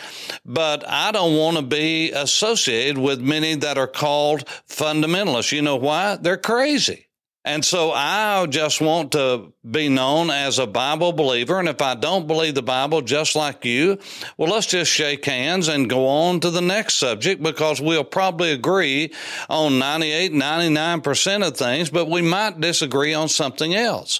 but 0.45 0.87
I 0.87 1.11
don't 1.11 1.37
want 1.37 1.57
to 1.57 1.63
be 1.63 2.11
associated 2.11 2.97
with 2.97 3.19
many 3.19 3.55
that 3.55 3.77
are 3.77 3.87
called 3.87 4.45
fundamentalists. 4.69 5.51
You 5.51 5.61
know 5.61 5.77
why? 5.77 6.17
They're 6.17 6.37
crazy. 6.37 7.07
And 7.47 7.63
so 7.63 7.93
I 7.93 8.45
just 8.47 8.81
want 8.81 9.13
to 9.13 9.53
be 9.69 9.87
known 9.87 10.29
as 10.29 10.59
a 10.59 10.67
Bible 10.67 11.13
believer. 11.13 11.57
And 11.59 11.69
if 11.69 11.81
I 11.81 11.95
don't 11.95 12.27
believe 12.27 12.55
the 12.55 12.61
Bible 12.61 13.01
just 13.01 13.37
like 13.37 13.63
you, 13.63 13.99
well, 14.35 14.51
let's 14.51 14.67
just 14.67 14.91
shake 14.91 15.23
hands 15.23 15.69
and 15.69 15.89
go 15.89 16.07
on 16.07 16.41
to 16.41 16.49
the 16.49 16.61
next 16.61 16.95
subject 16.95 17.41
because 17.41 17.79
we'll 17.79 18.03
probably 18.03 18.51
agree 18.51 19.13
on 19.49 19.79
98, 19.79 20.33
99% 20.33 21.47
of 21.47 21.55
things, 21.55 21.89
but 21.89 22.09
we 22.09 22.21
might 22.21 22.59
disagree 22.59 23.13
on 23.13 23.29
something 23.29 23.73
else. 23.73 24.19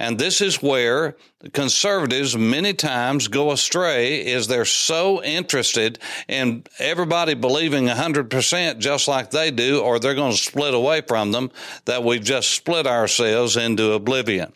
And 0.00 0.18
this 0.18 0.40
is 0.40 0.62
where 0.62 1.14
conservatives 1.52 2.34
many 2.34 2.72
times 2.72 3.28
go 3.28 3.52
astray 3.52 4.26
is 4.26 4.46
they're 4.46 4.64
so 4.64 5.22
interested 5.22 5.98
in 6.26 6.64
everybody 6.78 7.34
believing 7.34 7.84
100% 7.84 8.78
just 8.78 9.08
like 9.08 9.30
they 9.30 9.50
do 9.50 9.82
or 9.82 9.98
they're 9.98 10.14
going 10.14 10.32
to 10.32 10.38
split 10.38 10.72
away 10.72 11.02
from 11.02 11.32
them 11.32 11.50
that 11.84 12.02
we've 12.02 12.24
just 12.24 12.50
split 12.50 12.86
ourselves 12.86 13.58
into 13.58 13.92
oblivion. 13.92 14.54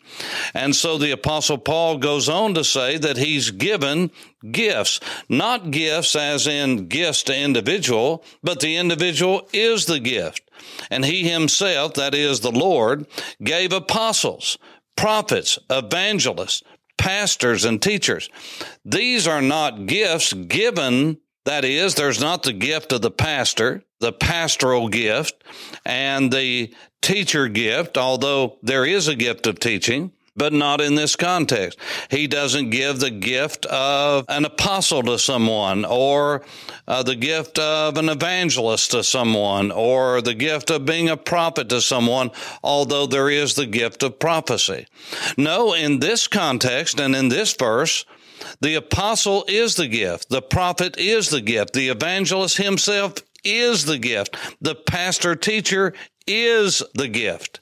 And 0.55 0.75
so 0.75 0.97
the 0.97 1.11
apostle 1.11 1.59
Paul 1.59 1.99
goes 1.99 2.27
on 2.27 2.55
to 2.55 2.63
say 2.63 2.97
that 2.97 3.17
he's 3.17 3.51
given 3.51 4.09
gifts, 4.51 4.99
not 5.29 5.69
gifts 5.69 6.15
as 6.15 6.47
in 6.47 6.87
gifts 6.87 7.21
to 7.23 7.37
individual, 7.37 8.23
but 8.41 8.61
the 8.61 8.77
individual 8.77 9.47
is 9.53 9.85
the 9.85 9.99
gift. 9.99 10.41
And 10.89 11.05
he 11.05 11.29
himself, 11.29 11.93
that 11.95 12.15
is 12.15 12.39
the 12.39 12.51
Lord, 12.51 13.05
gave 13.43 13.71
apostles 13.71 14.57
prophets, 14.95 15.59
evangelists, 15.69 16.63
pastors, 16.97 17.65
and 17.65 17.81
teachers. 17.81 18.29
These 18.83 19.27
are 19.27 19.41
not 19.41 19.85
gifts 19.85 20.33
given. 20.33 21.17
That 21.45 21.63
is, 21.65 21.95
there's 21.95 22.19
not 22.19 22.43
the 22.43 22.53
gift 22.53 22.91
of 22.91 23.01
the 23.01 23.11
pastor, 23.11 23.83
the 23.99 24.11
pastoral 24.11 24.89
gift, 24.89 25.43
and 25.85 26.31
the 26.31 26.73
teacher 27.01 27.47
gift, 27.47 27.97
although 27.97 28.57
there 28.63 28.85
is 28.85 29.07
a 29.07 29.15
gift 29.15 29.45
of 29.45 29.59
teaching. 29.59 30.11
But 30.35 30.53
not 30.53 30.81
in 30.81 30.95
this 30.95 31.15
context. 31.15 31.79
He 32.09 32.27
doesn't 32.27 32.69
give 32.69 32.99
the 32.99 33.11
gift 33.11 33.65
of 33.67 34.25
an 34.27 34.45
apostle 34.45 35.03
to 35.03 35.17
someone 35.17 35.85
or 35.85 36.43
uh, 36.87 37.03
the 37.03 37.15
gift 37.15 37.57
of 37.57 37.97
an 37.97 38.09
evangelist 38.09 38.91
to 38.91 39.03
someone 39.03 39.71
or 39.71 40.21
the 40.21 40.33
gift 40.33 40.69
of 40.69 40.85
being 40.85 41.09
a 41.09 41.17
prophet 41.17 41.69
to 41.69 41.81
someone, 41.81 42.31
although 42.63 43.05
there 43.05 43.29
is 43.29 43.55
the 43.55 43.65
gift 43.65 44.03
of 44.03 44.19
prophecy. 44.19 44.87
No, 45.37 45.73
in 45.73 45.99
this 45.99 46.27
context 46.27 46.99
and 46.99 47.15
in 47.15 47.29
this 47.29 47.53
verse, 47.53 48.05
the 48.61 48.75
apostle 48.75 49.45
is 49.47 49.75
the 49.75 49.87
gift. 49.87 50.29
The 50.29 50.41
prophet 50.41 50.97
is 50.97 51.29
the 51.29 51.41
gift. 51.41 51.73
The 51.73 51.89
evangelist 51.89 52.57
himself 52.57 53.15
is 53.43 53.85
the 53.85 53.97
gift. 53.97 54.37
The 54.61 54.75
pastor 54.75 55.35
teacher 55.35 55.93
is 56.27 56.83
the 56.93 57.07
gift. 57.07 57.61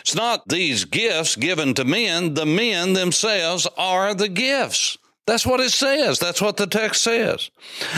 It's 0.00 0.14
not 0.14 0.48
these 0.48 0.84
gifts 0.84 1.36
given 1.36 1.74
to 1.74 1.84
men. 1.84 2.34
The 2.34 2.46
men 2.46 2.92
themselves 2.92 3.66
are 3.76 4.14
the 4.14 4.28
gifts. 4.28 4.98
That's 5.28 5.44
what 5.44 5.60
it 5.60 5.72
says. 5.72 6.18
That's 6.18 6.40
what 6.40 6.56
the 6.56 6.66
text 6.66 7.02
says. 7.02 7.50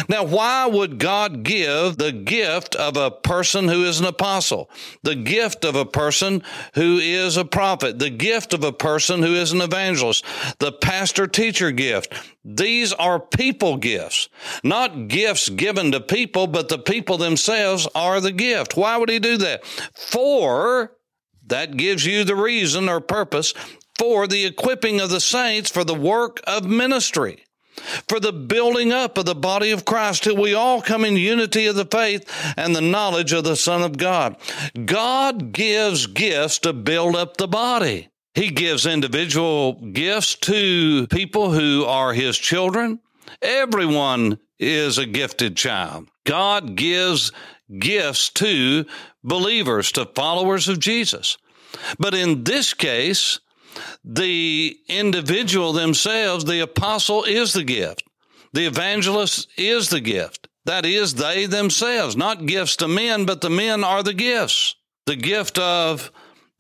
Now, 0.09 0.25
why 0.25 0.67
would 0.67 0.99
God 0.99 1.45
give 1.45 1.97
the 1.97 2.11
gift 2.11 2.75
of 2.75 2.97
a 2.97 3.13
person 3.13 3.69
who 3.69 3.85
is 3.85 4.01
an 4.01 4.07
apostle, 4.07 4.69
the 5.05 5.15
gift 5.15 5.65
of 5.65 5.77
a 5.77 5.85
person 5.85 6.43
who 6.75 6.99
is 6.99 7.37
a 7.37 7.45
prophet, 7.45 8.01
the 8.01 8.11
gift 8.11 8.53
of 8.53 8.65
a 8.65 8.73
person 8.73 9.23
who 9.23 9.33
is 9.35 9.53
an 9.53 9.61
evangelist, 9.61 10.25
the 10.59 10.73
pastor 10.73 11.29
teacher 11.29 11.71
gift? 11.71 12.13
These 12.45 12.93
are 12.95 13.21
people 13.21 13.77
gifts, 13.77 14.29
not 14.65 15.07
gifts 15.07 15.49
given 15.51 15.93
to 15.93 16.01
people, 16.01 16.49
but 16.49 16.69
the 16.69 16.81
people 16.81 17.17
themselves 17.17 17.87
are 17.95 18.21
the 18.21 18.33
gift. 18.33 18.77
Why 18.77 18.97
would 18.97 19.09
he 19.09 19.21
do 19.21 19.37
that? 19.37 19.65
For 19.95 20.97
that 21.51 21.77
gives 21.77 22.07
you 22.07 22.25
the 22.25 22.35
reason 22.35 22.89
or 22.89 23.01
purpose 23.01 23.53
for 23.99 24.27
the 24.27 24.47
equipping 24.47 24.99
of 24.99 25.11
the 25.11 25.21
saints 25.21 25.71
for 25.71 25.85
the 25.85 25.95
work 25.95 26.41
of 26.47 26.65
ministry, 26.65 27.45
for 28.09 28.19
the 28.19 28.33
building 28.33 28.93
up 28.93 29.19
of 29.19 29.27
the 29.27 29.35
body 29.35 29.71
of 29.71 29.85
Christ 29.85 30.25
till 30.25 30.37
we 30.37 30.55
all 30.55 30.81
come 30.81 31.05
in 31.05 31.17
unity 31.17 31.67
of 31.67 31.77
the 31.77 31.85
faith 31.85 32.25
and 32.57 32.75
the 32.75 32.81
knowledge 32.81 33.33
of 33.33 33.45
the 33.45 33.57
Son 33.57 33.83
of 33.83 33.99
God. 33.99 34.37
God 34.87 35.53
gives 35.53 36.07
gifts 36.07 36.59
to 36.61 36.73
build 36.73 37.15
up 37.15 37.37
the 37.37 37.49
body. 37.49 38.09
He 38.35 38.51
gives 38.51 38.87
individual 38.87 39.75
gifts 39.75 40.37
to 40.37 41.07
people 41.09 41.53
who 41.53 41.85
are 41.85 42.15
his 42.15 42.39
children. 42.39 43.01
Everyone 43.43 44.39
is 44.59 44.99
a 44.99 45.07
gifted 45.07 45.57
child. 45.57 46.09
God 46.25 46.77
gives 46.77 47.33
gifts 47.79 48.31
to 48.31 48.87
believers, 49.23 49.93
to 49.93 50.07
followers 50.07 50.69
of 50.69 50.81
Jesus. 50.81 51.39
But 51.99 52.15
in 52.15 52.45
this 52.45 52.75
case, 52.75 53.41
the 54.05 54.77
individual 54.89 55.73
themselves, 55.73 56.45
the 56.45 56.61
apostle 56.61 57.25
is 57.25 57.53
the 57.53 57.65
gift. 57.65 58.03
The 58.53 58.67
evangelist 58.67 59.49
is 59.57 59.91
the 59.91 60.01
gift. 60.01 60.49
That 60.65 60.85
is, 60.85 61.15
they 61.15 61.47
themselves, 61.47 62.17
not 62.17 62.47
gifts 62.47 62.77
to 62.77 62.89
men, 62.89 63.25
but 63.25 63.41
the 63.41 63.51
men 63.51 63.85
are 63.85 64.03
the 64.03 64.15
gifts. 64.15 64.75
The 65.07 65.17
gift 65.17 65.59
of 65.59 66.11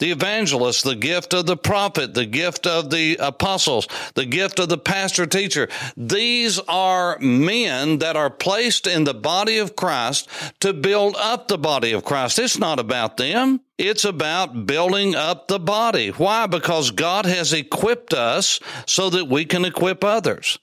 the 0.00 0.11
evangelist, 0.11 0.83
the 0.83 0.97
gift 0.97 1.33
of 1.33 1.47
the 1.47 1.57
prophet, 1.57 2.14
the 2.14 2.26
gift 2.26 2.66
of 2.66 2.90
the 2.90 3.16
apostles, 3.21 3.87
the 4.14 4.26
gift 4.26 4.59
of 4.59 4.69
the 4.69 4.78
pastor 4.78 5.26
teacher. 5.26 5.69
These 5.97 6.59
are 6.61 7.19
men 7.21 7.99
that 7.99 8.16
are 8.16 8.30
placed 8.30 8.87
in 8.87 9.04
the 9.04 9.14
body 9.14 9.59
of 9.59 9.76
Christ 9.76 10.28
to 10.61 10.73
build 10.73 11.14
up 11.16 11.47
the 11.47 11.59
body 11.59 11.92
of 11.92 12.04
Christ. 12.04 12.38
It's 12.38 12.59
not 12.59 12.80
about 12.80 13.16
them. 13.16 13.61
It's 13.78 14.04
about 14.04 14.66
building 14.66 15.14
up 15.14 15.49
the 15.49 15.59
body. 15.59 16.09
Why? 16.09 16.47
Because 16.47 16.90
God 16.90 17.25
has 17.25 17.52
equipped 17.52 18.12
us 18.12 18.61
so 18.87 19.09
that 19.11 19.28
we 19.28 19.45
can 19.45 19.64
equip 19.64 20.04
others. 20.04 20.59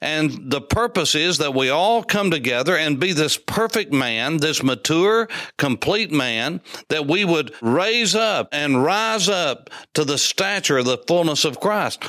And 0.00 0.50
the 0.50 0.60
purpose 0.60 1.14
is 1.14 1.38
that 1.38 1.54
we 1.54 1.68
all 1.68 2.02
come 2.02 2.30
together 2.30 2.76
and 2.76 3.00
be 3.00 3.12
this 3.12 3.36
perfect 3.36 3.92
man, 3.92 4.38
this 4.38 4.62
mature, 4.62 5.28
complete 5.56 6.10
man, 6.10 6.60
that 6.88 7.06
we 7.06 7.24
would 7.24 7.54
raise 7.60 8.14
up 8.14 8.48
and 8.52 8.82
rise 8.82 9.28
up 9.28 9.70
to 9.94 10.04
the 10.04 10.18
stature 10.18 10.78
of 10.78 10.86
the 10.86 10.98
fullness 11.06 11.44
of 11.44 11.60
Christ 11.60 12.04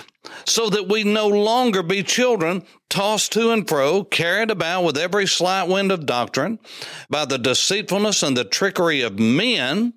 so 0.45 0.69
that 0.69 0.87
we 0.87 1.03
no 1.03 1.27
longer 1.27 1.83
be 1.83 2.03
children 2.03 2.63
tossed 2.89 3.31
to 3.31 3.51
and 3.51 3.67
fro, 3.67 4.03
carried 4.03 4.51
about 4.51 4.83
with 4.83 4.97
every 4.97 5.25
slight 5.25 5.67
wind 5.67 5.91
of 5.91 6.05
doctrine 6.05 6.59
by 7.09 7.25
the 7.25 7.37
deceitfulness 7.37 8.21
and 8.21 8.35
the 8.35 8.43
trickery 8.43 9.01
of 9.01 9.17
men 9.17 9.93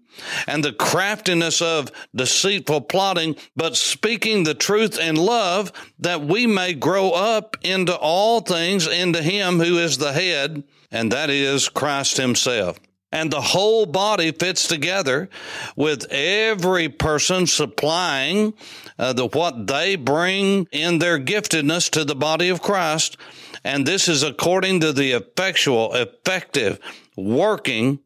and 0.47 0.63
the 0.63 0.73
craftiness 0.73 1.61
of 1.61 1.91
deceitful 2.15 2.83
plotting, 2.83 3.35
but 3.57 3.77
speaking 3.77 4.45
the 4.45 4.55
truth 4.55 4.99
in 4.99 5.17
love, 5.17 5.73
that 5.99 6.23
we 6.23 6.47
may 6.47 6.73
grow 6.73 7.11
up 7.11 7.54
into 7.63 7.95
all 7.95 8.41
things 8.41 8.87
into 8.87 9.23
Him 9.23 9.59
who 9.59 9.79
is 9.79 9.99
the 9.99 10.13
head, 10.13 10.65
and 10.91 11.13
that 11.13 11.31
is 11.31 11.69
Christ 11.69 12.17
Himself 12.17 12.79
and 13.15 13.31
the 13.31 13.41
whole 13.41 13.87
body 13.87 14.33
fits 14.33 14.67
together 14.67 15.31
with 15.77 16.05
every 16.11 16.89
person 16.89 17.47
supplying 17.47 18.53
uh, 18.99 19.13
the 19.13 19.29
what 19.29 19.69
they 19.69 19.95
bring 19.95 20.67
in 20.73 20.99
their 20.99 21.21
giftedness 21.21 21.89
to 21.89 22.05
the 22.05 22.17
body 22.17 22.49
of 22.49 22.61
Christ 22.61 23.17
and 23.63 23.87
this 23.87 24.09
is 24.09 24.23
according 24.23 24.81
to 24.81 24.93
the 24.93 25.13
effectual 25.13 25.95
effective 25.95 26.79
working 27.17 28.01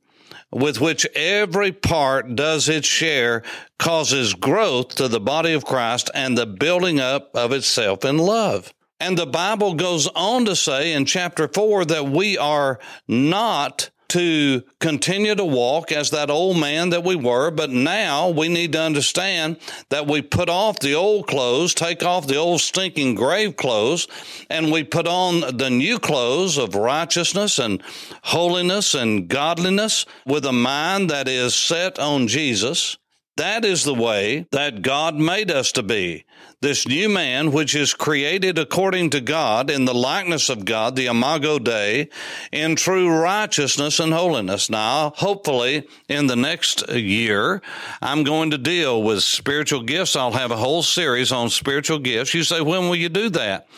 with 0.51 0.81
which 0.81 1.07
every 1.15 1.73
part 1.73 2.37
does 2.37 2.69
its 2.69 2.87
share 2.87 3.43
causes 3.79 4.35
growth 4.35 4.95
to 4.97 5.09
the 5.09 5.21
body 5.21 5.53
of 5.53 5.65
Christ 5.65 6.11
and 6.15 6.37
the 6.37 6.47
building 6.47 7.01
up 7.01 7.31
of 7.35 7.53
itself 7.53 8.05
in 8.05 8.19
love. 8.19 8.73
And 9.01 9.17
the 9.17 9.27
Bible 9.27 9.75
goes 9.75 10.09
on 10.09 10.45
to 10.47 10.57
say 10.57 10.93
in 10.93 11.05
chapter 11.05 11.47
4 11.47 11.85
that 11.87 12.07
we 12.07 12.37
are 12.37 12.81
not 13.07 13.91
to 14.09 14.63
continue 14.81 15.35
to 15.35 15.45
walk 15.45 15.93
as 15.93 16.11
that 16.11 16.31
old 16.31 16.59
man 16.59 16.91
that 16.91 17.05
we 17.05 17.15
were, 17.15 17.51
but 17.51 17.71
now 17.71 18.31
we 18.31 18.49
need 18.49 18.73
to 18.73 18.81
understand 18.81 19.59
that 19.91 20.07
we 20.07 20.23
put 20.23 20.49
off 20.49 20.81
the 20.81 20.95
old 20.95 21.27
clothes, 21.27 21.75
take 21.75 22.03
off 22.03 22.27
the 22.27 22.37
old 22.37 22.61
stinking 22.61 23.15
grave 23.15 23.57
clothes, 23.57 24.09
and 24.49 24.73
we 24.73 24.83
put 24.83 25.07
on 25.07 25.57
the 25.59 25.71
new 25.71 25.99
clothes 25.99 26.57
of 26.57 26.75
righteousness 26.75 27.59
and 27.59 27.83
holiness 28.25 28.95
and 28.95 29.29
godliness 29.29 30.07
with 30.27 30.45
a 30.47 30.53
mind 30.53 31.11
that 31.11 31.29
is 31.29 31.55
set 31.55 31.99
on 31.99 32.29
Jesus. 32.29 32.97
That 33.37 33.65
is 33.65 33.85
the 33.85 33.95
way 33.95 34.47
that 34.51 34.83
God 34.83 35.17
made 35.17 35.51
us 35.51 35.71
to 35.73 35.83
be 35.83 36.25
this 36.61 36.89
new 36.89 37.09
man, 37.09 37.53
which 37.53 37.75
is 37.77 37.95
created 37.95 38.59
according 38.59 39.11
to 39.11 39.21
God 39.21 39.71
in 39.71 39.85
the 39.85 39.95
likeness 39.95 40.49
of 40.49 40.65
God, 40.65 40.97
the 40.97 41.07
Imago 41.07 41.59
Dei, 41.61 42.09
in 42.51 42.75
true 42.75 43.09
righteousness 43.09 44.01
and 44.01 44.13
holiness. 44.13 44.69
Now, 44.69 45.13
hopefully, 45.17 45.87
in 46.09 46.27
the 46.27 46.35
next 46.35 46.89
year, 46.91 47.63
I'm 48.03 48.25
going 48.25 48.51
to 48.51 48.59
deal 48.59 49.03
with 49.03 49.23
spiritual 49.23 49.83
gifts. 49.83 50.17
I'll 50.17 50.33
have 50.33 50.51
a 50.51 50.57
whole 50.57 50.83
series 50.83 51.31
on 51.31 51.51
spiritual 51.51 52.01
gifts. 52.01 52.35
You 52.35 52.43
say, 52.43 52.61
when 52.61 52.89
will 52.89 52.97
you 52.97 53.09
do 53.09 53.29
that? 53.31 53.69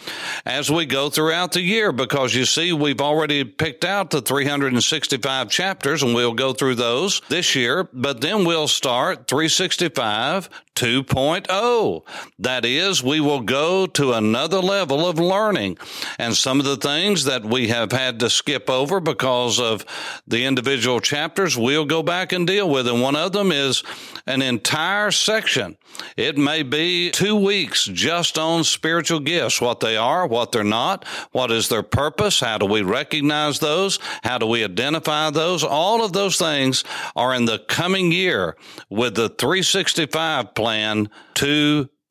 As 0.46 0.70
we 0.70 0.86
go 0.86 1.10
throughout 1.10 1.52
the 1.52 1.60
year, 1.60 1.92
because 1.92 2.34
you 2.34 2.46
see, 2.46 2.72
we've 2.72 3.02
already 3.02 3.44
picked 3.44 3.84
out 3.84 4.08
the 4.08 4.22
365 4.22 5.50
chapters 5.50 6.02
and 6.02 6.14
we'll 6.14 6.32
go 6.32 6.54
through 6.54 6.76
those 6.76 7.20
this 7.28 7.54
year, 7.54 7.88
but 7.92 8.22
then 8.22 8.46
we'll 8.46 8.68
start 8.68 9.28
365 9.28 10.48
2.0. 10.80 12.02
That 12.38 12.49
is, 12.64 13.02
we 13.02 13.20
will 13.20 13.40
go 13.40 13.86
to 13.86 14.12
another 14.12 14.60
level 14.60 15.06
of 15.06 15.18
learning. 15.18 15.78
And 16.18 16.34
some 16.34 16.58
of 16.58 16.66
the 16.66 16.76
things 16.76 17.24
that 17.24 17.44
we 17.44 17.68
have 17.68 17.92
had 17.92 18.20
to 18.20 18.30
skip 18.30 18.70
over 18.70 19.00
because 19.00 19.60
of 19.60 19.84
the 20.26 20.44
individual 20.44 21.00
chapters, 21.00 21.56
we'll 21.56 21.84
go 21.84 22.02
back 22.02 22.32
and 22.32 22.46
deal 22.46 22.68
with. 22.68 22.88
And 22.88 23.02
one 23.02 23.16
of 23.16 23.32
them 23.32 23.52
is 23.52 23.82
an 24.26 24.42
entire 24.42 25.10
section. 25.10 25.76
It 26.16 26.38
may 26.38 26.62
be 26.62 27.10
two 27.10 27.36
weeks 27.36 27.84
just 27.84 28.38
on 28.38 28.64
spiritual 28.64 29.20
gifts, 29.20 29.60
what 29.60 29.80
they 29.80 29.96
are, 29.96 30.26
what 30.26 30.52
they're 30.52 30.64
not, 30.64 31.04
what 31.32 31.50
is 31.50 31.68
their 31.68 31.82
purpose, 31.82 32.40
how 32.40 32.58
do 32.58 32.66
we 32.66 32.82
recognize 32.82 33.58
those, 33.58 33.98
how 34.22 34.38
do 34.38 34.46
we 34.46 34.64
identify 34.64 35.30
those. 35.30 35.64
All 35.64 36.04
of 36.04 36.12
those 36.12 36.38
things 36.38 36.84
are 37.16 37.34
in 37.34 37.44
the 37.44 37.58
coming 37.58 38.12
year 38.12 38.56
with 38.88 39.14
the 39.14 39.28
365 39.28 40.54
plan 40.54 40.70
Plan 40.80 41.08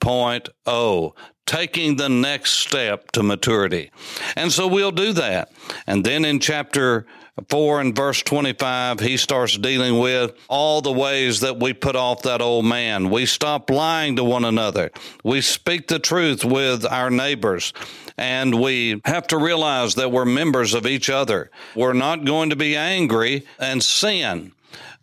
2.0 0.01 1.13
taking 1.49 1.95
the 1.95 2.09
next 2.09 2.51
step 2.51 3.11
to 3.11 3.23
maturity. 3.23 3.89
And 4.35 4.51
so 4.51 4.67
we'll 4.67 4.91
do 4.91 5.13
that. 5.13 5.51
And 5.87 6.05
then 6.05 6.23
in 6.23 6.39
chapter 6.39 7.07
4 7.47 7.81
and 7.81 7.95
verse 7.95 8.21
25, 8.21 8.99
he 8.99 9.17
starts 9.17 9.57
dealing 9.57 9.97
with 9.97 10.37
all 10.47 10.81
the 10.81 10.91
ways 10.91 11.39
that 11.39 11.59
we 11.59 11.73
put 11.73 11.95
off 11.95 12.21
that 12.21 12.41
old 12.41 12.65
man. 12.65 13.09
We 13.09 13.25
stop 13.25 13.71
lying 13.71 14.17
to 14.17 14.23
one 14.23 14.45
another. 14.45 14.91
We 15.23 15.41
speak 15.41 15.87
the 15.87 15.97
truth 15.97 16.45
with 16.45 16.85
our 16.85 17.09
neighbors. 17.09 17.73
And 18.15 18.61
we 18.61 19.01
have 19.05 19.25
to 19.27 19.37
realize 19.37 19.95
that 19.95 20.11
we're 20.11 20.25
members 20.25 20.75
of 20.75 20.85
each 20.85 21.09
other. 21.09 21.49
We're 21.75 21.93
not 21.93 22.25
going 22.25 22.51
to 22.51 22.55
be 22.55 22.75
angry 22.75 23.47
and 23.57 23.81
sin 23.81 24.51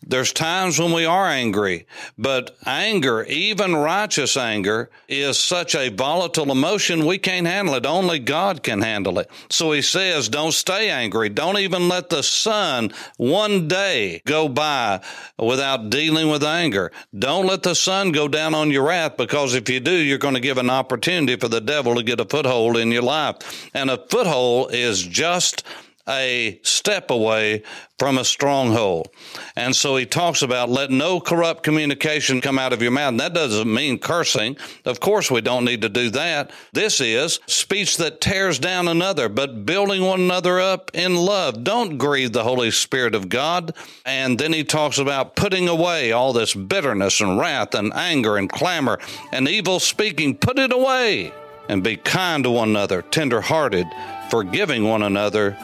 There's 0.09 0.33
times 0.33 0.79
when 0.79 0.93
we 0.93 1.05
are 1.05 1.27
angry, 1.27 1.87
but 2.17 2.57
anger, 2.65 3.25
even 3.25 3.75
righteous 3.75 4.37
anger, 4.37 4.89
is 5.09 5.37
such 5.37 5.75
a 5.75 5.89
volatile 5.89 6.53
emotion 6.53 7.07
we 7.07 7.19
can't 7.19 7.47
handle 7.47 7.75
it. 7.75 7.85
Only 7.85 8.21
God 8.21 8.63
can 8.63 8.83
handle 8.83 9.19
it. 9.19 9.29
So 9.51 9.73
he 9.73 9.83
says, 9.83 10.29
don't 10.29 10.53
stay 10.53 10.91
angry. 10.91 11.29
Don't 11.29 11.59
even 11.59 11.89
let 11.89 12.09
the 12.09 12.23
sun 12.23 12.93
one 13.17 13.67
day 13.67 14.23
go 14.27 14.49
by 14.49 15.01
without 15.39 15.91
dealing 15.91 16.29
with 16.31 16.45
anger. 16.45 16.93
Don't 17.19 17.47
let 17.47 17.65
the 17.65 17.75
sun 17.75 18.13
go 18.13 18.29
down 18.29 18.55
on 18.55 18.71
your 18.71 18.87
wrath 18.87 19.17
because 19.17 19.55
if 19.55 19.69
you 19.69 19.81
do, 19.81 19.97
you're 19.97 20.19
going 20.19 20.35
to 20.35 20.41
give 20.41 20.59
an 20.59 20.71
opportunity 20.71 21.35
for 21.35 21.49
the 21.49 21.61
devil 21.61 21.97
to 21.97 22.05
get 22.05 22.21
a 22.21 22.25
foothold 22.25 22.77
in 22.77 22.93
your 22.93 23.03
life. 23.03 23.69
And 23.75 23.91
a 23.91 23.99
foothold 23.99 24.73
is 24.73 25.03
just 25.03 25.65
a 26.09 26.61
step 26.62 27.11
away 27.11 27.62
from 27.99 28.19
a 28.19 28.25
stronghold. 28.25 29.09
And 29.57 29.75
so 29.75 29.97
he 29.97 30.05
talks 30.05 30.42
about 30.42 30.69
let 30.69 30.90
no 30.90 31.19
corrupt 31.21 31.62
communication 31.62 32.40
come 32.40 32.59
out 32.59 32.73
of 32.73 32.83
your 32.83 32.90
mouth. 32.90 33.11
And 33.11 33.21
that 33.21 33.35
doesn't 33.35 33.73
mean 33.73 33.99
cursing. 33.99 34.57
Of 34.85 35.01
course, 35.01 35.31
we 35.31 35.40
don't 35.40 35.64
need 35.64 35.83
to 35.83 35.88
do 35.88 36.11
that. 36.11 36.51
This 36.73 37.01
is 37.01 37.40
speech 37.47 37.97
that 37.97 38.21
tears 38.21 38.59
down 38.59 38.87
another, 38.88 39.29
but 39.29 39.64
building 39.64 40.03
one 40.03 40.21
another 40.21 40.61
up 40.61 40.90
in 40.95 41.16
love. 41.16 41.64
Don't 41.64 41.97
grieve 41.97 42.33
the 42.33 42.45
Holy 42.45 42.71
Spirit 42.71 43.14
of 43.14 43.29
God. 43.29 43.75
And 44.05 44.38
then 44.38 44.53
he 44.53 44.62
talks 44.62 44.99
about 44.99 45.35
putting 45.35 45.69
away 45.69 46.12
all 46.12 46.33
this 46.33 46.55
bitterness 46.55 47.21
and 47.21 47.38
wrath 47.38 47.75
and 47.75 47.92
anger 47.95 48.37
and 48.37 48.51
clamor 48.51 48.99
and 49.33 49.49
evil 49.49 49.81
speaking. 49.81 50.37
Put 50.37 50.59
it 50.59 50.73
away 50.73 51.33
and 51.69 51.83
be 51.83 51.97
kind 51.97 52.45
to 52.45 52.51
one 52.51 52.69
another, 52.69 53.03
tender 53.03 53.40
hearted, 53.40 53.87
forgiving 54.31 54.85
one 54.85 55.03
another 55.03 55.57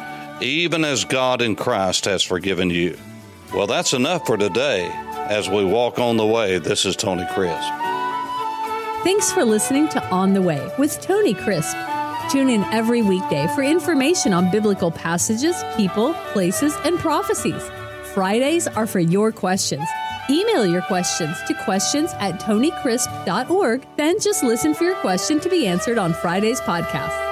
even 0.42 0.85
as 0.85 1.05
God 1.05 1.40
in 1.40 1.57
Christ 1.57 2.05
has 2.05 2.22
forgiven 2.22 2.70
you. 2.70 2.98
Well, 3.55 3.66
that's 3.66 3.92
enough 3.92 4.26
for 4.26 4.37
today. 4.37 4.90
As 5.28 5.48
we 5.48 5.64
walk 5.64 5.98
on 5.98 6.16
the 6.16 6.26
way, 6.26 6.59
this 6.59 6.85
is 6.85 6.96
Tony 6.96 7.26
Crisp. 7.33 7.70
Thanks 9.05 9.33
for 9.33 9.44
listening 9.44 9.88
to 9.90 10.05
On 10.09 10.33
the 10.33 10.42
Way 10.42 10.70
with 10.78 11.00
Tony 11.00 11.35
Crisp. 11.35 11.76
Tune 12.31 12.48
in 12.48 12.62
every 12.64 13.02
weekday 13.02 13.46
for 13.55 13.62
information 13.62 14.33
on 14.33 14.50
biblical 14.50 14.90
passages, 14.90 15.57
people, 15.76 16.14
places, 16.33 16.74
and 16.85 16.98
prophecies. 16.98 17.62
Fridays 18.14 18.66
are 18.68 18.87
for 18.87 19.00
your 19.00 19.33
questions. 19.33 19.87
Email 20.31 20.64
your 20.64 20.83
questions 20.83 21.37
to 21.48 21.55
questions 21.64 22.12
at 22.20 22.40
tonycrisp.org, 22.40 23.87
then 23.96 24.20
just 24.20 24.42
listen 24.42 24.72
for 24.72 24.85
your 24.85 24.94
question 24.96 25.40
to 25.40 25.48
be 25.48 25.66
answered 25.66 25.98
on 25.98 26.12
Friday's 26.12 26.61
podcast. 26.61 27.32